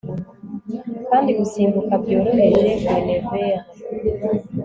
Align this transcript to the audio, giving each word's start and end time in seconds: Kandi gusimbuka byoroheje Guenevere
Kandi 1.09 1.29
gusimbuka 1.39 1.93
byoroheje 2.03 2.65
Guenevere 2.85 3.59